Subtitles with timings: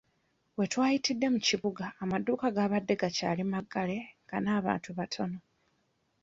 [0.57, 5.39] We twayitidde mu kibuga amaduuka gaabadde gakyali maggale nga n'abantu batono